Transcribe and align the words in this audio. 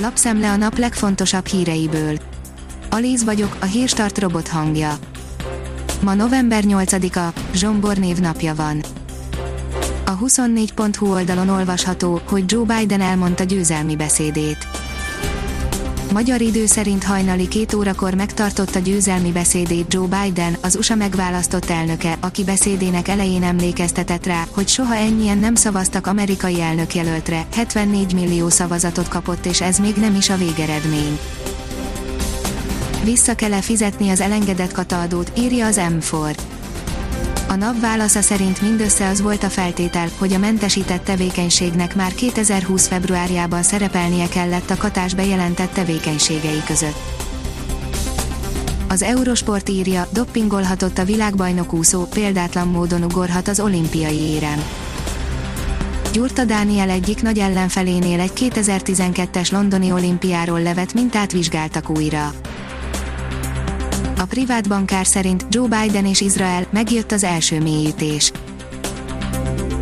Lapszemle 0.00 0.50
a 0.50 0.56
nap 0.56 0.78
legfontosabb 0.78 1.46
híreiből. 1.46 2.18
Alíz 2.90 3.24
vagyok, 3.24 3.56
a 3.60 3.64
hírstart 3.64 4.18
robot 4.18 4.48
hangja. 4.48 4.98
Ma 6.02 6.14
november 6.14 6.64
8-a, 6.66 7.40
Zsombor 7.54 7.96
napja 7.96 8.54
van. 8.54 8.82
A 10.06 10.18
24.hu 10.18 11.06
oldalon 11.06 11.48
olvasható, 11.48 12.20
hogy 12.28 12.44
Joe 12.46 12.64
Biden 12.64 13.00
elmondta 13.00 13.44
győzelmi 13.44 13.96
beszédét. 13.96 14.87
Magyar 16.12 16.40
idő 16.40 16.66
szerint 16.66 17.04
hajnali 17.04 17.48
két 17.48 17.74
órakor 17.74 18.14
megtartotta 18.14 18.78
győzelmi 18.78 19.32
beszédét 19.32 19.94
Joe 19.94 20.06
Biden, 20.06 20.56
az 20.62 20.76
USA 20.76 20.94
megválasztott 20.94 21.70
elnöke, 21.70 22.16
aki 22.20 22.44
beszédének 22.44 23.08
elején 23.08 23.42
emlékeztetett 23.42 24.26
rá, 24.26 24.44
hogy 24.50 24.68
soha 24.68 24.94
ennyien 24.94 25.38
nem 25.38 25.54
szavaztak 25.54 26.06
amerikai 26.06 26.60
elnökjelöltre, 26.60 27.46
74 27.54 28.14
millió 28.14 28.48
szavazatot 28.48 29.08
kapott 29.08 29.46
és 29.46 29.60
ez 29.60 29.78
még 29.78 29.94
nem 29.94 30.14
is 30.14 30.30
a 30.30 30.36
végeredmény. 30.36 31.18
Vissza 33.04 33.34
kell 33.34 33.52
-e 33.52 33.60
fizetni 33.60 34.10
az 34.10 34.20
elengedett 34.20 34.72
kataadót, 34.72 35.32
írja 35.38 35.66
az 35.66 35.80
M4. 35.80 36.36
A 37.48 37.54
NAV 37.56 37.80
válasza 37.80 38.20
szerint 38.20 38.60
mindössze 38.60 39.08
az 39.08 39.20
volt 39.22 39.42
a 39.42 39.48
feltétel, 39.48 40.08
hogy 40.18 40.32
a 40.32 40.38
mentesített 40.38 41.04
tevékenységnek 41.04 41.94
már 41.94 42.14
2020 42.14 42.86
februárjában 42.86 43.62
szerepelnie 43.62 44.28
kellett 44.28 44.70
a 44.70 44.76
katás 44.76 45.14
bejelentett 45.14 45.72
tevékenységei 45.72 46.62
között. 46.66 46.96
Az 48.88 49.02
Eurosport 49.02 49.68
írja, 49.68 50.08
doppingolhatott 50.12 50.98
a 50.98 51.04
világbajnok 51.04 51.72
úszó, 51.72 52.04
példátlan 52.04 52.68
módon 52.68 53.02
ugorhat 53.02 53.48
az 53.48 53.60
olimpiai 53.60 54.20
érem. 54.20 54.62
Gyurta 56.12 56.44
Dániel 56.44 56.90
egyik 56.90 57.22
nagy 57.22 57.38
ellenfelénél 57.38 58.20
egy 58.20 58.32
2012-es 58.34 59.52
londoni 59.52 59.92
olimpiáról 59.92 60.62
levet 60.62 60.94
mintát 60.94 61.32
vizsgáltak 61.32 61.90
újra. 61.90 62.32
A 64.18 64.24
privát 64.24 64.68
bankár 64.68 65.06
szerint 65.06 65.46
Joe 65.50 65.68
Biden 65.68 66.06
és 66.06 66.20
Izrael 66.20 66.66
megjött 66.70 67.12
az 67.12 67.24
első 67.24 67.60
mélyütés. 67.60 68.32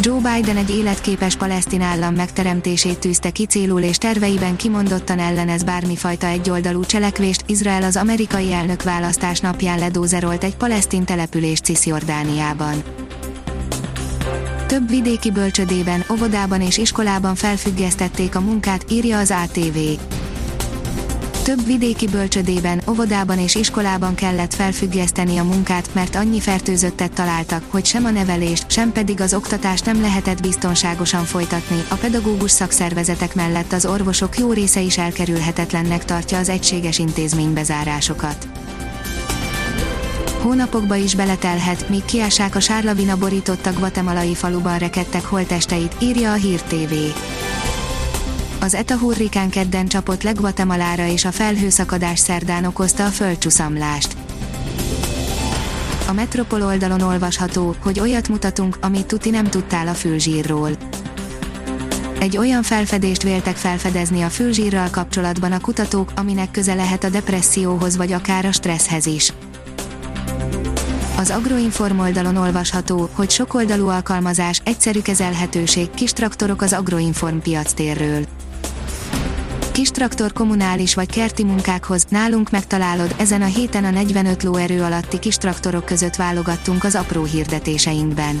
Joe 0.00 0.20
Biden 0.20 0.56
egy 0.56 0.70
életképes 0.70 1.36
palesztin 1.36 1.80
állam 1.80 2.14
megteremtését 2.14 2.98
tűzte 2.98 3.30
ki 3.30 3.46
célul 3.46 3.82
és 3.82 3.96
terveiben 3.96 4.56
kimondottan 4.56 5.18
ellenez 5.18 5.62
bármifajta 5.62 6.26
egyoldalú 6.26 6.84
cselekvést, 6.84 7.42
Izrael 7.46 7.82
az 7.82 7.96
amerikai 7.96 8.52
elnök 8.52 8.82
választás 8.82 9.40
napján 9.40 9.78
ledózerolt 9.78 10.44
egy 10.44 10.56
palesztin 10.56 11.04
település 11.04 11.60
Cisjordániában. 11.60 12.82
Több 14.66 14.88
vidéki 14.88 15.30
bölcsödében, 15.30 16.04
óvodában 16.12 16.60
és 16.60 16.78
iskolában 16.78 17.34
felfüggesztették 17.34 18.34
a 18.34 18.40
munkát, 18.40 18.84
írja 18.90 19.18
az 19.18 19.30
ATV. 19.44 19.78
Több 21.42 21.66
vidéki 21.66 22.06
bölcsödében, 22.06 22.82
óvodában 22.88 23.38
és 23.38 23.54
iskolában 23.54 24.14
kellett 24.14 24.54
felfüggeszteni 24.54 25.36
a 25.36 25.44
munkát, 25.44 25.94
mert 25.94 26.14
annyi 26.14 26.40
fertőzöttet 26.40 27.12
találtak, 27.12 27.62
hogy 27.68 27.84
sem 27.84 28.04
a 28.04 28.10
nevelést, 28.10 28.70
sem 28.70 28.92
pedig 28.92 29.20
az 29.20 29.34
oktatást 29.34 29.84
nem 29.84 30.00
lehetett 30.00 30.40
biztonságosan 30.40 31.24
folytatni. 31.24 31.84
A 31.88 31.94
pedagógus 31.94 32.50
szakszervezetek 32.50 33.34
mellett 33.34 33.72
az 33.72 33.86
orvosok 33.86 34.38
jó 34.38 34.52
része 34.52 34.80
is 34.80 34.98
elkerülhetetlennek 34.98 36.04
tartja 36.04 36.38
az 36.38 36.48
egységes 36.48 36.98
intézménybezárásokat. 36.98 38.48
Hónapokba 40.42 40.94
is 40.94 41.14
beletelhet, 41.14 41.88
míg 41.88 42.04
kiássák 42.04 42.54
a 42.54 42.60
sárlavina 42.60 43.16
borította 43.16 43.72
guatemalai 43.72 44.34
faluban 44.34 44.78
rekedtek 44.78 45.24
holtesteit, 45.24 45.94
írja 45.98 46.32
a 46.32 46.34
Hír 46.34 46.62
TV. 46.62 46.94
Az 48.62 48.74
ETA 48.74 48.98
hurrikán 48.98 49.50
kedden 49.50 49.86
csapott 49.86 50.22
le 50.22 50.32
Guatemalára 50.32 51.06
és 51.06 51.24
a 51.24 51.32
felhőszakadás 51.32 52.18
szerdán 52.18 52.64
okozta 52.64 53.04
a 53.04 53.08
földcsúszamlást. 53.08 54.16
A 56.08 56.12
Metropol 56.12 56.62
oldalon 56.62 57.00
olvasható, 57.00 57.74
hogy 57.82 58.00
olyat 58.00 58.28
mutatunk, 58.28 58.78
amit 58.80 59.06
tuti 59.06 59.30
nem 59.30 59.44
tudtál 59.44 59.88
a 59.88 59.94
fülzsírról. 59.94 60.70
Egy 62.18 62.36
olyan 62.36 62.62
felfedést 62.62 63.22
véltek 63.22 63.56
felfedezni 63.56 64.22
a 64.22 64.28
fülzsírral 64.28 64.88
kapcsolatban 64.90 65.52
a 65.52 65.60
kutatók, 65.60 66.12
aminek 66.16 66.50
köze 66.50 66.74
lehet 66.74 67.04
a 67.04 67.08
depresszióhoz 67.10 67.96
vagy 67.96 68.12
akár 68.12 68.44
a 68.44 68.52
stresszhez 68.52 69.06
is. 69.06 69.32
Az 71.16 71.30
Agroinform 71.30 71.98
oldalon 71.98 72.36
olvasható, 72.36 73.08
hogy 73.12 73.30
sokoldalú 73.30 73.88
alkalmazás, 73.88 74.60
egyszerű 74.64 75.00
kezelhetőség, 75.00 75.90
kis 75.90 76.12
traktorok 76.12 76.62
az 76.62 76.72
Agroinform 76.72 77.38
piac 77.38 77.72
térről 77.72 78.26
Kis 79.72 79.90
traktor 79.90 80.32
kommunális 80.32 80.94
vagy 80.94 81.10
kerti 81.10 81.44
munkákhoz 81.44 82.04
nálunk 82.08 82.50
megtalálod, 82.50 83.14
ezen 83.18 83.42
a 83.42 83.46
héten 83.46 83.84
a 83.84 83.90
45 83.90 84.42
lóerő 84.42 84.82
alatti 84.82 85.18
kis 85.18 85.36
traktorok 85.36 85.84
között 85.84 86.16
válogattunk 86.16 86.84
az 86.84 86.94
apró 86.94 87.24
hirdetéseinkben. 87.24 88.40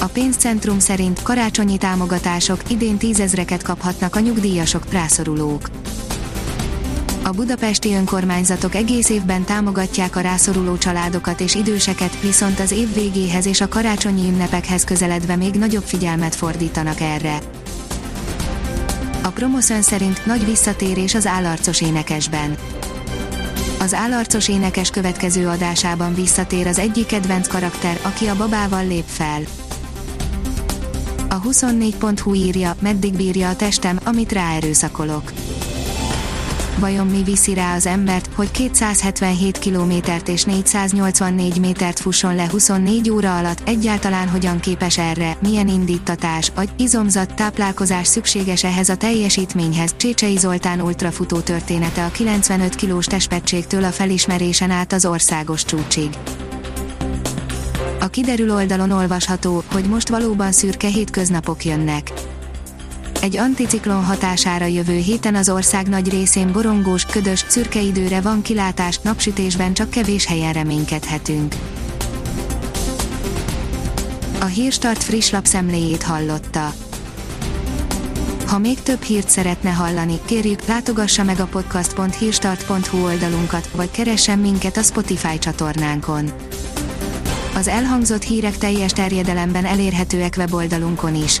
A 0.00 0.06
pénzcentrum 0.06 0.78
szerint 0.78 1.22
karácsonyi 1.22 1.78
támogatások 1.78 2.60
idén 2.68 2.96
tízezreket 2.96 3.62
kaphatnak 3.62 4.16
a 4.16 4.20
nyugdíjasok 4.20 4.92
rászorulók. 4.92 5.70
A 7.22 7.30
budapesti 7.30 7.94
önkormányzatok 7.94 8.74
egész 8.74 9.08
évben 9.08 9.44
támogatják 9.44 10.16
a 10.16 10.20
rászoruló 10.20 10.76
családokat 10.76 11.40
és 11.40 11.54
időseket, 11.54 12.20
viszont 12.20 12.60
az 12.60 12.70
év 12.70 12.94
végéhez 12.94 13.46
és 13.46 13.60
a 13.60 13.68
karácsonyi 13.68 14.28
ünnepekhez 14.28 14.84
közeledve 14.84 15.36
még 15.36 15.54
nagyobb 15.54 15.84
figyelmet 15.84 16.34
fordítanak 16.34 17.00
erre. 17.00 17.38
A 19.26 19.30
Promoszön 19.30 19.82
szerint 19.82 20.26
nagy 20.26 20.44
visszatérés 20.44 21.14
az 21.14 21.26
állarcos 21.26 21.80
énekesben. 21.80 22.56
Az 23.80 23.94
állarcos 23.94 24.48
énekes 24.48 24.90
következő 24.90 25.48
adásában 25.48 26.14
visszatér 26.14 26.66
az 26.66 26.78
egyik 26.78 27.06
kedvenc 27.06 27.48
karakter, 27.48 27.98
aki 28.02 28.26
a 28.26 28.36
babával 28.36 28.86
lép 28.86 29.04
fel. 29.06 29.40
A 31.28 31.40
24.hu 31.40 32.34
írja, 32.34 32.76
meddig 32.80 33.16
bírja 33.16 33.48
a 33.48 33.56
testem, 33.56 33.98
amit 34.04 34.32
ráerőszakolok 34.32 35.32
vajon 36.78 37.06
mi 37.06 37.22
viszi 37.22 37.54
rá 37.54 37.74
az 37.74 37.86
embert, 37.86 38.28
hogy 38.34 38.50
277 38.50 39.58
kilométert 39.58 40.28
és 40.28 40.44
484 40.44 41.58
métert 41.58 41.98
fusson 41.98 42.34
le 42.34 42.48
24 42.50 43.10
óra 43.10 43.38
alatt, 43.38 43.68
egyáltalán 43.68 44.28
hogyan 44.28 44.60
képes 44.60 44.98
erre, 44.98 45.36
milyen 45.40 45.68
indítatás, 45.68 46.52
agy, 46.54 46.68
izomzat, 46.76 47.34
táplálkozás 47.34 48.06
szükséges 48.06 48.64
ehhez 48.64 48.88
a 48.88 48.96
teljesítményhez. 48.96 49.94
Csécsei 49.96 50.36
Zoltán 50.36 50.80
ultrafutó 50.80 51.38
története 51.38 52.04
a 52.04 52.10
95 52.10 52.74
kilós 52.74 53.06
testpettségtől 53.06 53.84
a 53.84 53.90
felismerésen 53.90 54.70
át 54.70 54.92
az 54.92 55.06
országos 55.06 55.64
csúcsig. 55.64 56.08
A 58.00 58.06
kiderül 58.06 58.52
oldalon 58.52 58.90
olvasható, 58.90 59.62
hogy 59.72 59.84
most 59.84 60.08
valóban 60.08 60.52
szürke 60.52 60.88
hétköznapok 60.88 61.64
jönnek 61.64 62.12
egy 63.20 63.36
anticiklon 63.36 64.04
hatására 64.04 64.64
jövő 64.64 64.96
héten 64.96 65.34
az 65.34 65.48
ország 65.48 65.88
nagy 65.88 66.08
részén 66.08 66.52
borongós, 66.52 67.04
ködös, 67.04 67.44
szürke 67.48 67.80
időre 67.80 68.20
van 68.20 68.42
kilátás, 68.42 68.98
napsütésben 68.98 69.74
csak 69.74 69.90
kevés 69.90 70.26
helyen 70.26 70.52
reménykedhetünk. 70.52 71.54
A 74.40 74.44
Hírstart 74.44 75.02
friss 75.02 75.30
lapszemléjét 75.30 76.02
hallotta. 76.02 76.74
Ha 78.46 78.58
még 78.58 78.82
több 78.82 79.02
hírt 79.02 79.30
szeretne 79.30 79.70
hallani, 79.70 80.18
kérjük, 80.24 80.66
látogassa 80.66 81.24
meg 81.24 81.40
a 81.40 81.46
podcast.hírstart.hu 81.46 83.04
oldalunkat, 83.04 83.68
vagy 83.74 83.90
keressen 83.90 84.38
minket 84.38 84.76
a 84.76 84.82
Spotify 84.82 85.38
csatornánkon. 85.38 86.30
Az 87.54 87.68
elhangzott 87.68 88.22
hírek 88.22 88.58
teljes 88.58 88.92
terjedelemben 88.92 89.64
elérhetőek 89.64 90.34
weboldalunkon 90.36 91.14
is. 91.14 91.40